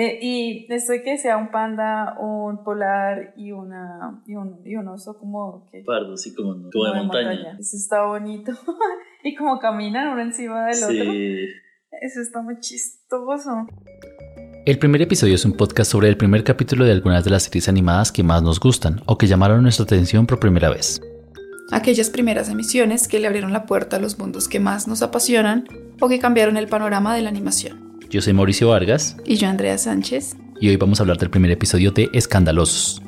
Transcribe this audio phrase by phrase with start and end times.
[0.00, 4.88] Eh, y estoy que sea un panda, un polar y, una, y, un, y un
[4.88, 5.82] oso como que...
[5.84, 7.58] Pardo, sí, como, como, de, montaña.
[7.60, 8.52] Eso está bonito.
[9.24, 10.84] y como caminan uno encima del sí.
[11.00, 11.12] otro.
[12.00, 13.66] Eso está muy chistoso.
[14.64, 17.68] El primer episodio es un podcast sobre el primer capítulo de algunas de las series
[17.68, 21.02] animadas que más nos gustan o que llamaron nuestra atención por primera vez.
[21.72, 25.66] Aquellas primeras emisiones que le abrieron la puerta a los mundos que más nos apasionan
[26.00, 27.89] o que cambiaron el panorama de la animación.
[28.10, 29.16] Yo soy Mauricio Vargas.
[29.24, 30.36] Y yo Andrea Sánchez.
[30.60, 33.00] Y hoy vamos a hablar del primer episodio de Escandalosos.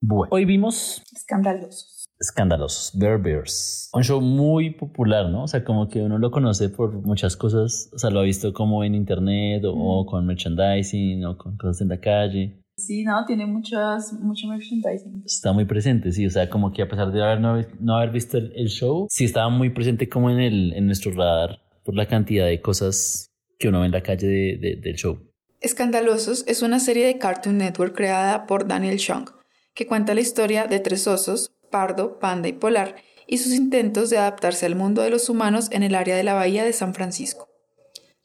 [0.00, 1.02] Bueno, hoy vimos...
[1.12, 3.90] Escandalosos escandalosos, Bear Bears.
[3.92, 5.44] Un show muy popular, ¿no?
[5.44, 8.52] O sea, como que uno lo conoce por muchas cosas, o sea, lo ha visto
[8.52, 12.62] como en internet o, con merchandising o con cosas en la calle.
[12.76, 15.22] Sí, no, tiene muchas, mucho merchandising.
[15.24, 17.40] Está muy presente, sí, o sea, como que a pesar de haber,
[17.80, 21.60] no, haber visto el, show, sí estaba muy presente como en, el, en nuestro radar
[21.84, 25.18] por la cantidad de cosas que uno ve en la calle de, del show.
[25.60, 29.28] Escandalosos es una serie de Cartoon Network creada por Daniel Chung,
[29.74, 34.18] que cuenta la historia de tres osos, pardo, panda y polar, y sus intentos de
[34.18, 37.48] adaptarse al mundo de los humanos en el área de la bahía de San Francisco.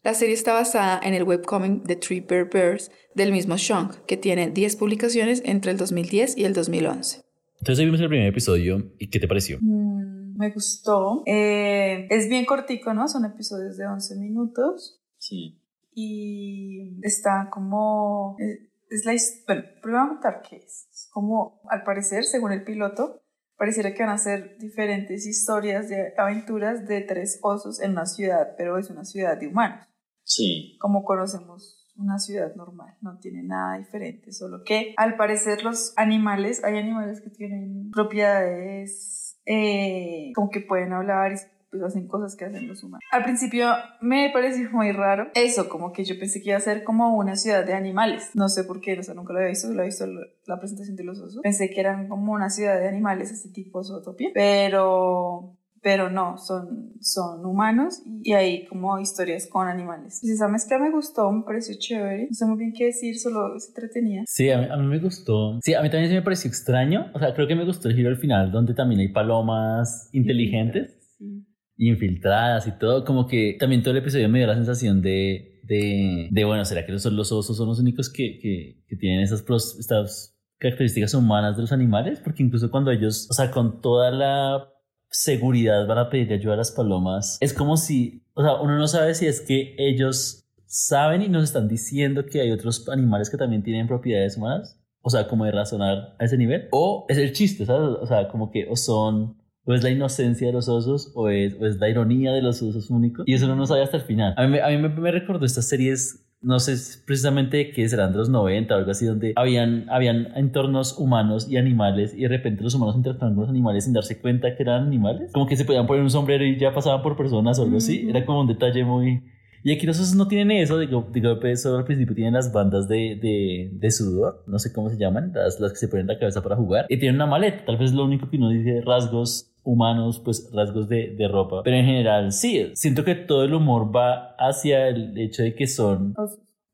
[0.03, 4.17] La serie está basada en el webcomic The Three Bear Bears del mismo Shunk, que
[4.17, 7.21] tiene 10 publicaciones entre el 2010 y el 2011.
[7.59, 9.59] Entonces vimos el primer episodio y ¿qué te pareció?
[9.61, 11.23] Mm, me gustó.
[11.25, 13.07] Eh, es bien cortico, ¿no?
[13.07, 15.01] Son episodios de 11 minutos.
[15.17, 15.61] Sí.
[15.95, 18.35] Y está como...
[18.39, 19.13] Eh, es la...
[19.47, 20.89] Bueno, primero contar qué es.
[20.91, 23.22] Es como, al parecer, según el piloto,
[23.57, 28.55] pareciera que van a ser diferentes historias de aventuras de tres osos en una ciudad,
[28.57, 29.87] pero es una ciudad de humanos.
[30.23, 30.77] Sí.
[30.79, 36.63] Como conocemos una ciudad normal, no tiene nada diferente, solo que al parecer los animales,
[36.63, 41.35] hay animales que tienen propiedades eh, como que pueden hablar y
[41.73, 43.03] pues hacen cosas que hacen los humanos.
[43.11, 46.83] Al principio me pareció muy raro eso, como que yo pensé que iba a ser
[46.83, 48.29] como una ciudad de animales.
[48.35, 50.05] No sé por qué, o sea, nunca lo había visto, lo he visto
[50.45, 51.41] la presentación de los osos.
[51.41, 56.93] Pensé que eran como una ciudad de animales, así tipo Zootopia, pero pero no, son,
[57.01, 60.19] son humanos y hay como historias con animales.
[60.19, 63.59] Si sabes que me gustó, me pareció chévere, no sé muy bien qué decir, solo
[63.59, 64.23] se entretenía.
[64.25, 65.59] Sí, a mí, a mí, me gustó.
[65.61, 67.95] Sí, a mí también se me pareció extraño, o sea, creo que me gustó el
[67.95, 70.95] giro al final, donde también hay palomas inteligentes.
[71.17, 71.45] Sí
[71.77, 76.27] infiltradas y todo, como que también todo el episodio me dio la sensación de, de,
[76.31, 79.43] de bueno, ¿será que los, los osos son los únicos que, que, tienen esas,
[79.79, 82.19] estas características humanas de los animales?
[82.23, 84.69] Porque incluso cuando ellos, o sea, con toda la
[85.09, 88.87] seguridad van a pedir ayuda a las palomas, es como si, o sea, uno no
[88.87, 93.37] sabe si es que ellos saben y nos están diciendo que hay otros animales que
[93.37, 97.33] también tienen propiedades humanas, o sea, como de razonar a ese nivel, o es el
[97.33, 97.97] chiste, ¿sabes?
[98.01, 101.55] O sea, como que o son o es la inocencia de los osos o es,
[101.59, 103.25] o es la ironía de los osos únicos.
[103.27, 104.33] Y eso no nos sabe hasta el final.
[104.37, 106.75] A mí, a mí me, me recordó estas series no sé
[107.05, 111.57] precisamente qué serán de los 90 o algo así, donde habían, habían entornos humanos y
[111.57, 114.85] animales y de repente los humanos interactuaban con los animales sin darse cuenta que eran
[114.85, 115.31] animales.
[115.31, 118.07] Como que se podían poner un sombrero y ya pasaban por personas o algo así.
[118.09, 119.23] Era como un detalle muy...
[119.65, 122.89] Y aquí los osos no tienen eso, digo, digo solo al principio tienen las bandas
[122.89, 126.07] de, de, de, sudor, no sé cómo se llaman, las, las que se ponen en
[126.07, 128.81] la cabeza para jugar, y tienen una maleta, tal vez lo único que uno dice
[128.81, 131.61] rasgos humanos, pues rasgos de, de, ropa.
[131.63, 135.67] Pero en general, sí, siento que todo el humor va hacia el hecho de que
[135.67, 136.13] son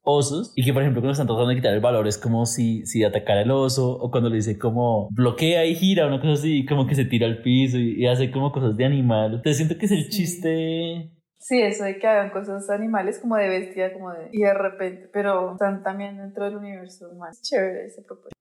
[0.04, 0.54] osos.
[0.56, 3.04] y que, por ejemplo, cuando están tratando de quitar el valor es como si, si
[3.04, 6.88] atacara el oso o cuando le dice como bloquea y gira, una cosa así, como
[6.88, 9.36] que se tira al piso y, hace como cosas de animal.
[9.36, 11.12] Entonces siento que es el chiste.
[11.38, 14.30] Sí, eso de que hagan cosas animales como de bestia, como de...
[14.34, 18.39] Y de repente, pero están también dentro del universo más chévere ese propósito.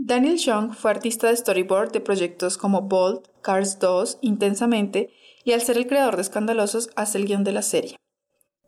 [0.00, 5.10] Daniel Young fue artista de storyboard de proyectos como Bolt, Cars 2, Intensamente,
[5.44, 7.96] y al ser el creador de Escandalosos hace el guion de la serie.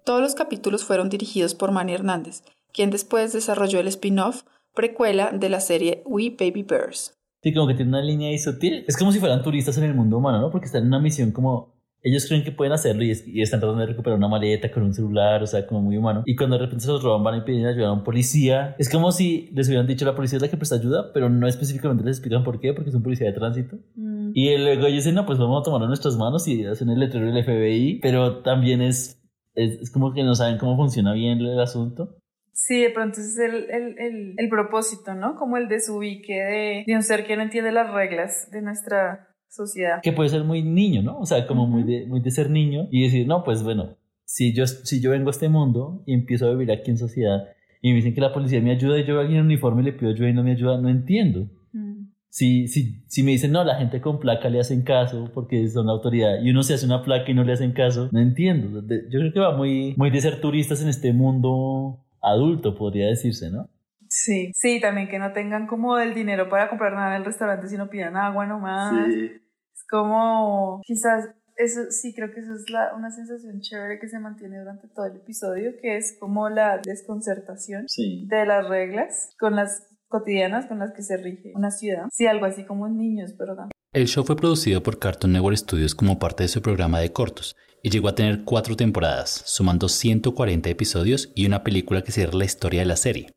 [0.04, 2.42] Todos los capítulos fueron dirigidos por Manny Hernández,
[2.72, 4.42] quien después desarrolló el spin-off
[4.74, 7.14] precuela de la serie We Baby Bears.
[7.44, 8.84] Sí, como que tiene una línea ahí sutil.
[8.88, 10.50] Es como si fueran turistas en el mundo humano, ¿no?
[10.50, 13.86] Porque están en una misión como ellos creen que pueden hacerlo y, están tratando de
[13.86, 16.22] recuperar una maleta con un celular, o sea, como muy humano.
[16.24, 18.74] Y cuando de repente se los roban, van y piden ayuda a un policía.
[18.78, 21.46] Es como si les hubieran dicho la policía es la que presta ayuda, pero no
[21.46, 23.76] específicamente les explican por qué, porque es un policía de tránsito.
[23.96, 24.32] Mm.
[24.34, 27.00] Y luego ellos dicen, no, pues vamos a tomarlo en nuestras manos y hacen el
[27.00, 29.20] letrero del FBI, pero también es,
[29.54, 32.16] es, como que no saben cómo funciona bien el asunto.
[32.52, 35.36] Sí, de pronto es el, el, el, el propósito, ¿no?
[35.36, 40.00] Como el desubique de, de un ser que no entiende las reglas de nuestra sociedad.
[40.02, 41.18] Que puede ser muy niño, ¿no?
[41.18, 44.54] O sea, como muy, de, muy de ser niño y decir, no, pues bueno, si
[44.54, 47.48] yo, si yo vengo a este mundo y empiezo a vivir aquí en sociedad
[47.82, 49.86] y me dicen que la policía me ayuda y yo a alguien en uniforme y
[49.86, 51.48] le pido ayuda y no me ayuda, no entiendo.
[51.72, 52.10] Mm.
[52.28, 55.86] Si, si, si me dicen, no, la gente con placa le hacen caso porque son
[55.86, 58.82] la autoridad y uno se hace una placa y no le hacen caso, no entiendo.
[58.82, 63.50] Yo creo que va muy, muy de ser turistas en este mundo adulto, podría decirse,
[63.50, 63.68] ¿no?
[64.12, 67.68] Sí, sí, también que no tengan como el dinero para comprar nada en el restaurante,
[67.68, 68.92] sino pidan agua nomás.
[69.06, 74.18] Es como, quizás, eso sí, creo que eso es la, una sensación chévere que se
[74.18, 78.26] mantiene durante todo el episodio, que es como la desconcertación Sí.
[78.28, 82.06] de las reglas con las cotidianas con las que se rige una ciudad.
[82.10, 83.66] Sí, algo así como niños, ¿verdad?
[83.92, 87.54] El show fue producido por Cartoon Network Studios como parte de su programa de cortos
[87.82, 92.44] y llegó a tener cuatro temporadas, sumando 140 episodios y una película que cierra la
[92.44, 93.28] historia de la serie.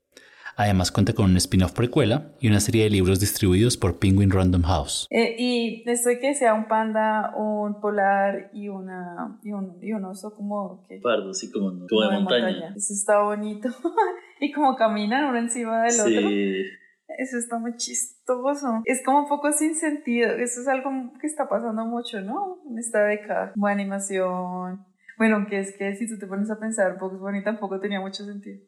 [0.55, 4.61] Además cuenta con un spin-off precuela y una serie de libros distribuidos por Penguin Random
[4.63, 5.07] House.
[5.09, 9.93] Eh, y esto de que sea un panda, un polar y, una, y, un, y
[9.93, 10.99] un oso como que...
[11.01, 12.73] Pardo, sí, como, como como de montaña.
[12.75, 13.69] Eso está bonito.
[14.39, 16.29] y como caminan uno encima del otro.
[16.29, 16.63] Sí.
[17.17, 18.81] Eso está muy chistoso.
[18.85, 20.31] Es como un poco sin sentido.
[20.31, 20.89] Eso es algo
[21.19, 22.59] que está pasando mucho, ¿no?
[22.69, 23.53] En esta década.
[23.55, 24.85] Buena animación.
[25.17, 28.25] Bueno, aunque es que si tú te pones a pensar, Bugs Bunny tampoco tenía mucho
[28.25, 28.61] sentido.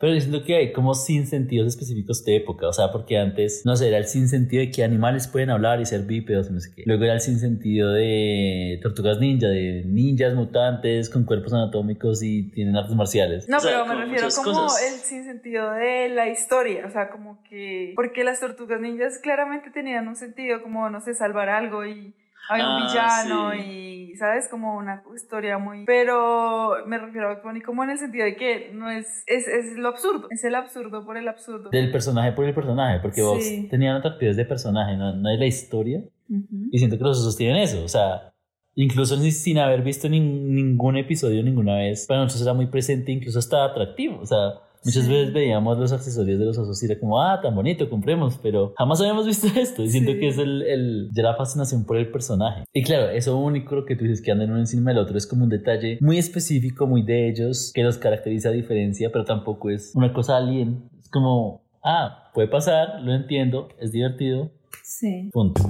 [0.00, 3.66] Pero yo siento que hay como sin sentidos específicos de época, o sea, porque antes,
[3.66, 6.58] no sé, era el sin sentido de que animales pueden hablar y ser bípedos, no
[6.58, 6.84] sé qué.
[6.86, 12.50] Luego era el sin sentido de tortugas ninja, de ninjas mutantes con cuerpos anatómicos y
[12.50, 13.46] tienen artes marciales.
[13.46, 14.90] No, O sea, pero me refiero como cosas.
[14.90, 16.86] el sin sentido de la historia.
[16.86, 17.92] O sea, como que.
[17.94, 22.14] Porque las tortugas ninjas claramente tenían un sentido, como, no sé, salvar algo y
[22.50, 24.10] había un Ah, villano sí.
[24.12, 24.48] y, ¿sabes?
[24.48, 25.84] Como una historia muy.
[25.86, 29.24] Pero me refiero a Bunny como en el sentido de que no es.
[29.26, 30.26] Es, es lo absurdo.
[30.30, 31.70] Es el absurdo por el absurdo.
[31.70, 33.68] Del personaje por el personaje, porque vos Sí.
[33.70, 36.00] tenían atractivos de personaje, no, no es la historia.
[36.28, 36.68] Ujú.
[36.70, 38.32] Y siento que los osos tienen eso, o sea,
[38.74, 43.10] incluso ni- sin haber visto nin- ningún episodio ninguna vez, para nosotros era muy presente,
[43.12, 44.38] incluso hasta atractivo, o sea,
[44.84, 45.10] muchas Sí.
[45.10, 48.72] veces veíamos los accesorios de los osos y era como, ah, tan bonito, compremos, pero
[48.76, 50.18] jamás habíamos visto esto, y siento Sí.
[50.20, 52.64] que es el, el, ya la fascinación por el personaje.
[52.72, 55.26] Y claro, eso único lo que tú dices que andan uno encima del otro es
[55.26, 59.70] como un detalle muy específico, muy de ellos, que los caracteriza a diferencia, pero tampoco
[59.70, 64.50] es una cosa alien, es como, ah, puede pasar, lo entiendo, es divertido,
[64.82, 65.30] Sí.
[65.32, 65.62] punto.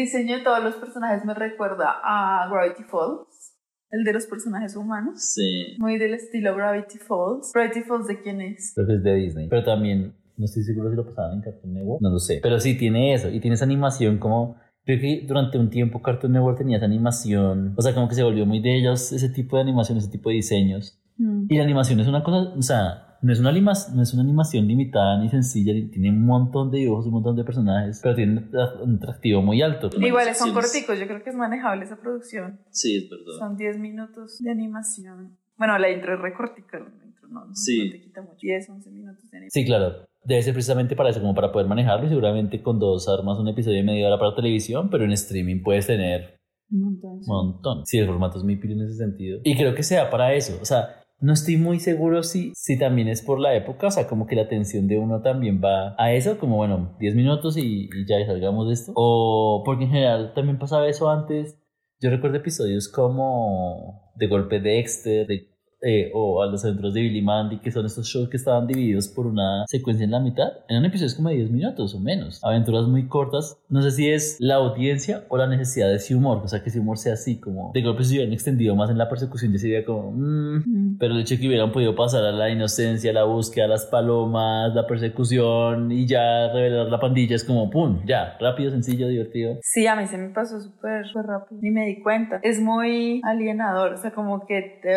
[0.00, 3.56] Diseño de todos los personajes me recuerda a Gravity Falls,
[3.90, 5.34] el de los personajes humanos.
[5.34, 5.76] Sí.
[5.78, 7.52] Muy del estilo Gravity Falls.
[7.52, 8.72] Gravity Falls, ¿de quién es?
[8.74, 9.48] Creo que es de Disney.
[9.48, 12.00] Pero también, no estoy seguro si lo pasaban en Cartoon Network.
[12.02, 12.40] No lo sé.
[12.42, 13.28] Pero sí tiene eso.
[13.28, 14.56] Y tiene esa animación como...
[14.84, 17.74] Creo que durante un tiempo Cartoon Network tenía esa animación.
[17.76, 20.30] O sea, como que se volvió muy de ellos ese tipo de animación, ese tipo
[20.30, 21.00] de diseños.
[21.48, 22.54] Y la animación es una cosa...
[22.56, 25.72] O sea, no es una, anima- no es una animación limitada ni sencilla.
[25.90, 28.00] Tiene un montón de dibujos, un montón de personajes.
[28.02, 29.90] Pero tiene un atra- un atractivo muy alto.
[30.00, 32.60] Igual son corticos, yo creo que es manejable esa producción.
[32.70, 33.38] Sí, es verdad.
[33.38, 35.36] Son 10 minutos de animación.
[35.58, 37.84] Bueno, la intro es re cortica, la intro no, no, Sí.
[37.86, 38.38] no te quita mucho.
[38.40, 39.50] 10, 11 minutos de animación.
[39.50, 40.06] Sí, claro.
[40.24, 42.06] Debe ser precisamente para eso, como para poder manejarlo.
[42.06, 44.88] Y seguramente con dos armas un episodio de media hora para televisión.
[44.90, 46.38] Pero en streaming puedes tener
[46.70, 47.22] Un montón.
[47.22, 47.30] sí.
[47.30, 47.86] montón.
[47.86, 49.40] Sí, el formato es muy pilo en ese sentido.
[49.44, 50.58] Y creo que sea para eso.
[50.60, 50.88] O sea,
[51.20, 53.88] no estoy muy seguro si, si también es por la época.
[53.88, 56.38] O sea, como que la atención de uno también va a eso.
[56.38, 58.92] Como, bueno, 10 minutos y, ya salgamos de esto.
[58.94, 61.58] O porque en general también pasaba eso antes.
[62.00, 65.49] Yo recuerdo episodios como De Golpe de Dexter, de
[65.82, 69.08] eh, o a los centros de Billy Mandy, que son estos shows que estaban divididos
[69.08, 70.48] por una secuencia en la mitad.
[70.68, 72.42] Eran episodios como de 10 minutos o menos.
[72.44, 73.58] Aventuras muy cortas.
[73.68, 76.42] No sé si es la audiencia o la necesidad de ese humor.
[76.44, 78.98] O sea, que ese humor sea así, como de golpe se hubieran extendido más en
[78.98, 79.52] la persecución.
[79.52, 80.62] Ya sería como, mm.
[80.66, 80.96] Mm.
[80.98, 84.74] pero el hecho de que hubieran podido pasar a la inocencia, la búsqueda, las palomas,
[84.74, 89.58] la persecución y ya revelar la pandilla es como, pum, ya, rápido, sencillo, divertido.
[89.62, 91.60] Sí, a mí se me pasó súper rápido.
[91.62, 92.40] Ni me di cuenta.
[92.42, 93.94] Es muy alienador.
[93.94, 94.90] O sea, como que te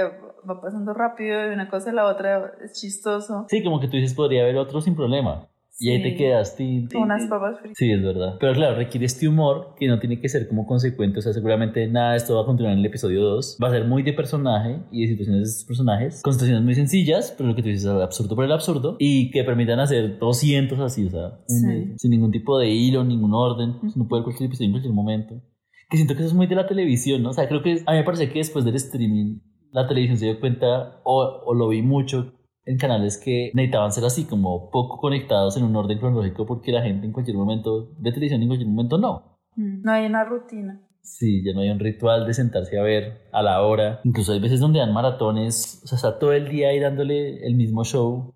[0.49, 2.51] va pasando rápido de una cosa a la otra.
[2.63, 3.45] Es chistoso.
[3.49, 5.47] Sí, como que tú dices, podría haber otro sin problema.
[5.79, 6.03] Y ahí Sí.
[6.03, 6.55] te quedas.
[6.55, 7.77] tin, tin, Unas papas fritas.
[7.77, 8.35] Sí, es verdad.
[8.39, 11.17] Pero claro, requiere este humor que no tiene que ser como consecuente.
[11.17, 13.57] O sea, seguramente nada esto va a continuar en el episodio 2.
[13.61, 16.21] Va a ser muy de personaje y de situaciones de estos personajes.
[16.21, 18.97] Con situaciones muy sencillas, pero lo que tú dices es absurdo por el absurdo.
[18.99, 21.93] Y que permitan hacer 200 así, o sea, Sí.
[21.97, 23.73] sin ningún tipo de hilo, ningún orden.
[23.95, 25.41] No puede cualquier episodio en cualquier momento.
[25.89, 27.31] Que siento que eso es muy de la televisión, ¿no?
[27.31, 29.39] O sea, creo que a mí me parece que después del streaming,
[29.73, 32.33] la televisión se dio cuenta, o, o lo vi mucho
[32.65, 36.81] en canales que necesitaban ser así, como poco conectados en un orden cronológico, porque la
[36.81, 39.39] gente en cualquier momento ve televisión y en cualquier momento no.
[39.55, 39.81] Mm.
[39.81, 40.81] No hay una rutina.
[41.01, 43.99] Sí, ya no hay un ritual de sentarse a ver a la hora.
[44.05, 47.55] Incluso hay veces donde dan maratones, o sea, está todo el día ahí dándole el
[47.55, 48.33] mismo show.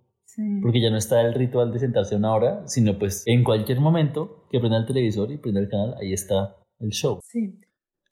[0.62, 4.46] Porque ya no está el ritual de sentarse una hora, sino pues en cualquier momento
[4.52, 7.20] que prenda el televisor y prenda el canal, ahí está el show.
[7.24, 7.60] Sí.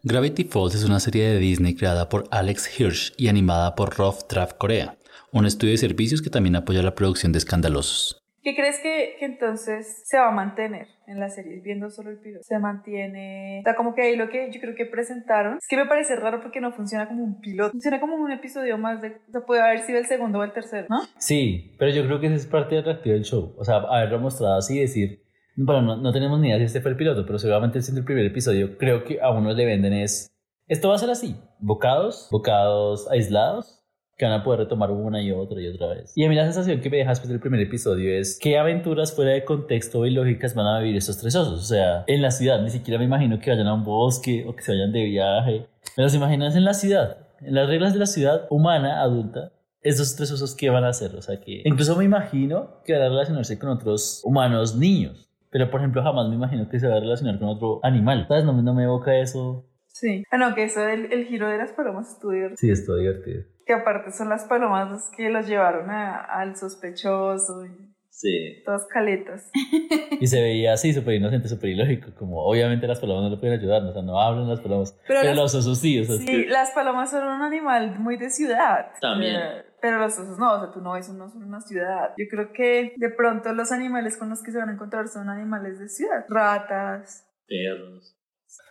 [0.08, 4.28] Gravity Falls es una serie de Disney creada por Alex Hirsch y animada por Rough
[4.30, 5.00] Draft Korea,
[5.32, 8.22] un estudio de servicios que también apoya la producción de Escandalosos.
[8.44, 12.20] ¿Qué crees que, que, entonces se va a mantener en la serie, viendo solo el
[12.20, 12.44] piloto?
[12.44, 15.88] Se mantiene, está como que ahí lo que yo creo que presentaron, es que me
[15.88, 19.32] parece raro porque no funciona como un piloto, funciona como un episodio más de, o
[19.32, 21.00] sea, puede haber sido el segundo o el tercero, ¿no?
[21.18, 24.20] Sí, pero yo creo que esa es parte del atractivo del show, o sea, haberlo
[24.20, 25.25] mostrado así y decir,
[25.56, 28.06] bueno, no, no, tenemos ni idea si este fue el piloto, pero seguramente siendo el
[28.06, 30.32] primer episodio, creo que a uno le venden es,
[30.68, 33.86] esto va a ser así, bocados, bocados aislados,
[34.18, 36.14] que van a poder retomar una y otra y otra vez.
[36.16, 39.14] Y a mí la sensación que me deja después del primer episodio es qué aventuras
[39.14, 41.60] fuera de contexto y lógicas van a vivir estos tres osos.
[41.60, 44.56] O sea, en la ciudad, ni siquiera me imagino que vayan a un bosque o
[44.56, 45.68] que se vayan de viaje.
[45.98, 49.52] Me los imaginas en la ciudad, en las reglas de la ciudad humana, adulta.
[49.82, 51.14] Esos tres osos, ¿qué van a hacer?
[51.16, 55.30] O sea, que incluso me imagino que van a relacionarse con otros humanos niños.
[55.56, 58.26] Pero, por ejemplo, jamás me imagino que se va a relacionar con otro animal.
[58.28, 58.44] ¿Sabes?
[58.44, 59.66] No, no me evoca eso.
[59.88, 60.26] Sí.
[60.30, 62.58] Ah, no, que eso del el giro de las palomas estuvo divertido.
[62.58, 67.66] Sí, estuvo divertido que aparte son las palomas las que los llevaron a, al sospechoso.
[67.66, 68.64] Y sí.
[68.66, 69.52] Todas caletas.
[70.20, 73.60] Y se veía así, súper inocente, súper ilógico, como obviamente las palomas no le pueden
[73.60, 76.00] ayudar, o sea, no hablan las palomas, pero, pero los osos sí.
[76.00, 76.46] O sea, sí, que...
[76.48, 78.92] las palomas son un animal muy de ciudad.
[79.02, 79.40] También.
[79.82, 82.12] Pero los osos no, o sea, tú no ves unos en una ciudad.
[82.18, 85.30] Yo creo que de pronto los animales con los que se van a encontrar son
[85.30, 86.26] animales de ciudad.
[86.30, 87.28] Ratas.
[87.48, 88.16] Perros.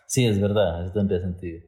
[0.07, 1.61] Sí, es verdad, eso tendría sentido.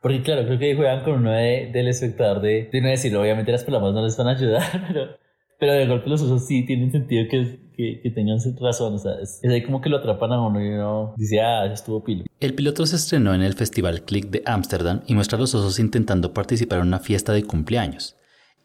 [0.00, 3.52] Porque claro, creo que juegan con uno de, del espectador de, de no decirlo, obviamente
[3.52, 5.16] las palomas no les van a ayudar, pero,
[5.64, 9.40] pero de golpe los osos sí tienen sentido que, que, tengan razón, o sea, es,
[9.44, 12.24] ahí como que lo atrapan a uno y uno dice, ah, estuvo pilo.
[12.38, 15.78] El piloto se estrenó en el Festival Click de Ámsterdam y muestra a los osos
[15.78, 18.14] intentando participar en una fiesta de cumpleaños.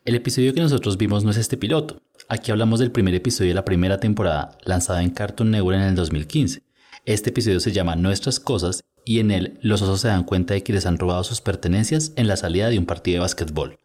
[0.04, 3.56] El episodio que nosotros vimos no es este piloto, aquí hablamos del primer episodio de
[3.56, 6.64] la primera temporada, lanzado en Cartoon Network en el 2015.
[7.06, 10.64] Este episodio se llama Nuestras Cosas y en él los osos se dan cuenta de
[10.64, 13.78] que les han robado sus pertenencias en la salida de un partido de básquetbol.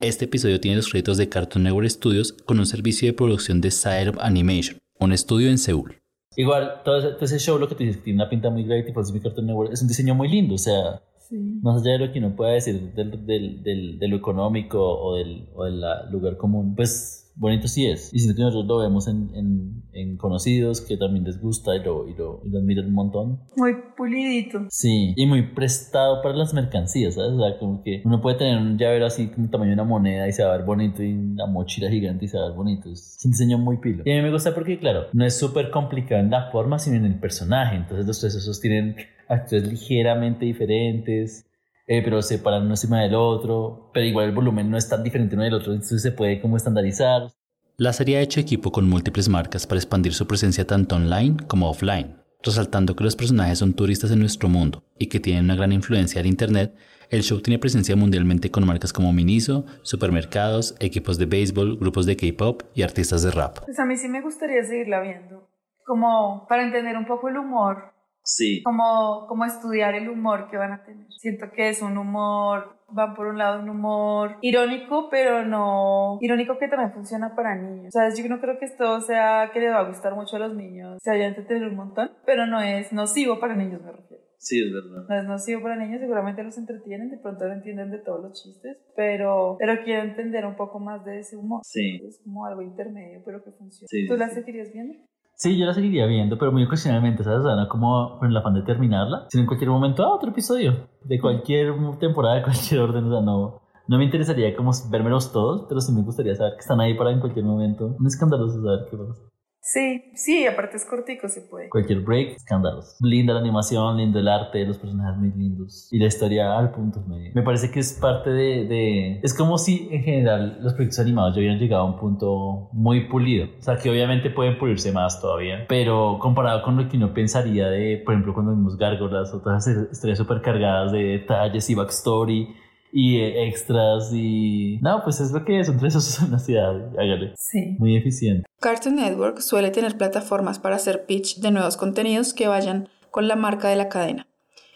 [0.00, 3.70] Este episodio tiene los créditos de Cartoon Network Studios con un servicio de producción de
[3.70, 5.96] Side Animation, un estudio en Seúl.
[6.36, 8.92] Igual, todo ese, todo ese show, lo que te dice, tiene una pinta muy Gravity
[8.92, 11.34] Falls y Cartoon Network, es un diseño muy lindo, o sea, Sí.
[11.60, 15.16] más allá de lo que uno pueda decir del, del, del, de lo económico o
[15.16, 18.12] del, o del lugar común, pues bonito sí es.
[18.12, 21.84] Y siento que nosotros lo vemos en, en, en conocidos que también les gusta y
[21.84, 23.40] lo, y, lo, y lo admiran un montón.
[23.56, 24.66] Muy pulidito.
[24.70, 27.32] Sí, y muy prestado para las mercancías, ¿sabes?
[27.32, 30.26] O sea, como que uno puede tener un llavero así como tamaño de una moneda
[30.28, 32.56] y se va a ver bonito y una mochila gigante y se va a ver
[32.56, 32.90] bonito.
[32.90, 34.02] Es un diseño muy pilo.
[34.04, 36.96] Y a mí me gusta porque, claro, no es súper complicado en la forma, sino
[36.96, 37.76] en el personaje.
[37.76, 38.96] Entonces los tres esos tienen
[39.28, 41.45] actores ligeramente diferentes.
[41.88, 45.04] Eh, pero se paran uno encima del otro, pero igual el volumen no es tan
[45.04, 47.30] diferente uno del otro, entonces se puede como estandarizar.
[47.76, 51.70] La serie ha hecho equipo con múltiples marcas para expandir su presencia tanto online como
[51.70, 55.72] offline, resaltando que los personajes son turistas en nuestro mundo y que tienen una gran
[55.72, 56.74] influencia en Internet.
[57.08, 62.16] El show tiene presencia mundialmente con marcas como Miniso, supermercados, equipos de béisbol, grupos de
[62.16, 63.60] K-pop y artistas de rap.
[63.64, 65.48] Pues a mí sí me gustaría seguirla viendo,
[65.84, 67.95] como para entender un poco el humor
[68.26, 68.62] Sí.
[68.64, 71.06] como, como estudiar el humor que van a tener.
[71.10, 76.58] Siento que es un humor, van por un lado un humor irónico, pero no irónico
[76.58, 77.94] que también funciona para niños.
[77.94, 80.40] O sea, yo no creo que esto sea que le va a gustar mucho a
[80.40, 83.92] los niños, se vayan a entretener un montón, pero no es nocivo para niños, me
[83.92, 84.24] refiero.
[84.38, 85.06] Sí, es verdad.
[85.08, 88.42] No es nocivo para niños, seguramente los entretienen, de pronto no entienden de todos los
[88.42, 91.62] chistes, pero, pero quiero entender un poco más de ese humor.
[91.64, 92.00] Sí.
[92.06, 93.88] Es como algo intermedio, pero que funciona.
[93.88, 94.34] Sí, ¿Tú sí, la sí.
[94.34, 94.94] seguirías viendo?
[95.38, 97.40] Sí, yo la seguiría viendo, pero muy ocasionalmente, ¿sabes?
[97.40, 100.30] O sea, no como con el afán de terminarla, sino en cualquier momento, ah, otro
[100.30, 105.32] episodio, de cualquier temporada, de cualquier orden, o sea, no, no me interesaría como vérmelos
[105.32, 107.94] todos, pero sí me gustaría saber que están ahí para en cualquier momento.
[107.98, 109.20] Un escandaloso saber qué pasa.
[109.68, 111.68] Sí, sí, aparte es cortico, se puede.
[111.70, 112.94] Cualquier break, escándalos.
[113.00, 115.88] Linda la animación, lindo el arte, los personajes muy lindos.
[115.90, 117.02] Y la historia al punto.
[117.08, 119.20] Me, me parece que es parte de, de...
[119.24, 123.08] Es como si en general los proyectos animados ya hubieran llegado a un punto muy
[123.08, 123.48] pulido.
[123.58, 125.64] O sea, que obviamente pueden pulirse más todavía.
[125.68, 130.18] Pero comparado con lo que uno pensaría de, por ejemplo, cuando vimos Gárgolas, otras historias
[130.18, 132.54] súper cargadas de detalles y backstory
[132.92, 134.78] y extras y...
[134.80, 137.32] No, pues es lo que es, son tres osos en la ciudad, hágale.
[137.36, 137.76] Sí.
[137.80, 138.45] Muy eficiente.
[138.60, 143.36] Cartoon Network suele tener plataformas para hacer pitch de nuevos contenidos que vayan con la
[143.36, 144.26] marca de la cadena.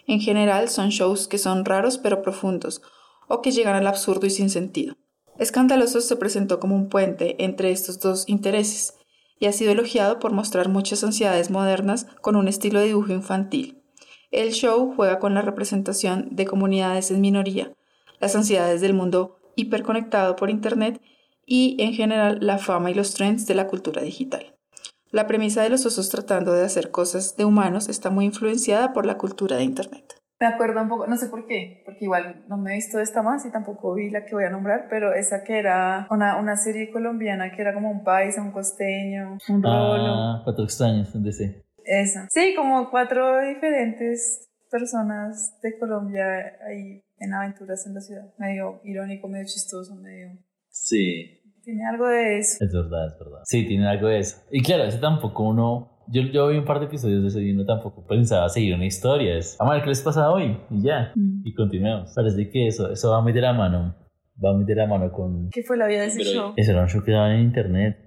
[0.05, 2.81] En general son shows que son raros pero profundos
[3.27, 4.95] o que llegan al absurdo y sin sentido.
[5.39, 8.93] Escandalosos se presentó como un puente entre estos dos intereses
[9.39, 13.81] y ha sido elogiado por mostrar muchas ansiedades modernas con un estilo de dibujo infantil.
[14.29, 17.73] El show juega con la representación de comunidades en minoría,
[18.19, 21.01] las ansiedades del mundo hiperconectado por Internet
[21.45, 24.55] y, en general, la fama y los trends de la cultura digital.
[25.11, 29.05] La premisa de los osos tratando de hacer cosas de humanos está muy influenciada por
[29.05, 30.15] la cultura de Internet.
[30.39, 33.21] Me acuerdo un poco, no sé por qué, porque igual no me he visto esta
[33.21, 36.57] más y tampoco vi la que voy a nombrar, pero esa que era una, una
[36.57, 40.07] serie colombiana que era como un país, un costeño, un rolo.
[40.07, 41.63] Ah, cuatro extraños en DC.
[41.85, 42.27] Esa.
[42.31, 46.25] Sí, como cuatro diferentes personas de Colombia
[46.67, 48.33] ahí en aventuras en la ciudad.
[48.37, 50.39] Medio irónico, medio chistoso, medio...
[50.71, 51.37] Sí.
[51.63, 52.63] Tiene algo de eso.
[52.63, 53.39] Es verdad, es verdad.
[53.45, 54.37] Sí, tiene algo de eso.
[54.51, 55.87] Y claro, ese tampoco uno...
[56.07, 58.85] Yo, yo vi un par de episodios de ese y uno tampoco pensaba seguir una
[58.85, 59.37] historia.
[59.37, 61.11] Es, vamos a ver qué les pasa hoy y ya.
[61.15, 61.41] Mm.
[61.45, 62.11] Y continuemos.
[62.15, 63.95] Parece que eso, eso va muy de la mano.
[64.43, 65.49] Va muy de la mano con...
[65.51, 66.53] ¿Qué fue la vida de ese Pero- show?
[66.57, 67.97] Ese era un show que daban en internet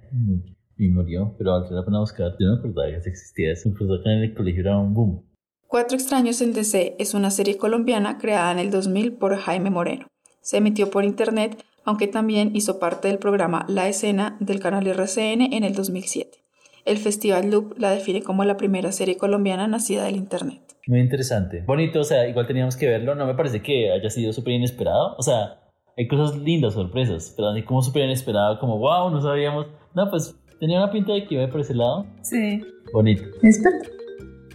[0.77, 2.33] y murió, pero vale la pena buscar.
[2.39, 3.53] Yo no me acordaba que existía.
[3.53, 3.69] eso.
[3.69, 5.25] Me acordaba que en el colegio era un boom.
[5.69, 10.07] Cuatro extraños en DC es una serie colombiana creada en el 2000 por Jaime Moreno.
[10.43, 15.53] Se emitió por internet, aunque también hizo parte del programa La Escena del canal RCN
[15.53, 16.39] en el 2007.
[16.85, 20.61] El Festival Loop la define como la primera serie colombiana nacida del internet.
[20.87, 21.63] Muy interesante.
[21.67, 23.15] Bonito, o sea, igual teníamos que verlo.
[23.15, 25.15] No me parece que haya sido súper inesperado.
[25.17, 25.61] O sea,
[25.97, 29.67] hay cosas lindas, sorpresas, pero así como súper inesperado, como wow, no sabíamos.
[29.95, 32.07] No, pues tenía una pinta de que iba por ese lado.
[32.23, 32.61] Sí.
[32.93, 33.23] Bonito.
[33.43, 33.79] Espera.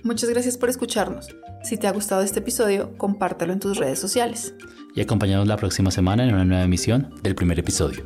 [0.04, 1.28] Muchas gracias por escucharnos.
[1.64, 4.54] Si te ha gustado este episodio, compártelo en tus redes sociales.
[4.96, 8.06] Y acompañados la próxima semana en una nueva emisión del primer episodio.